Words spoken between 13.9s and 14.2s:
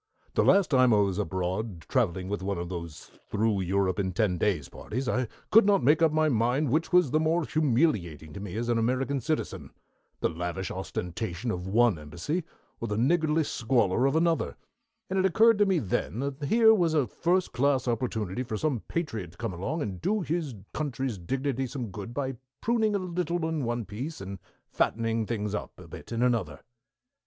of